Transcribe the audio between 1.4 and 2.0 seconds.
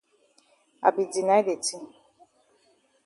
de tin.